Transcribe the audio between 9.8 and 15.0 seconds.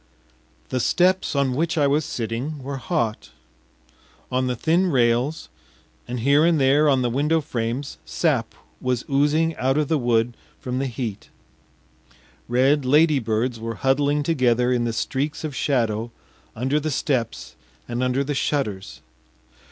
the wood from the heat; red ladybirds were huddling together in the